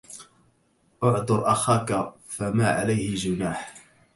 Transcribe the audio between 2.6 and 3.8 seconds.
عليه جناح